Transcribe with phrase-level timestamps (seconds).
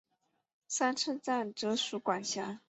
[0.67, 2.59] 三次站则属管辖。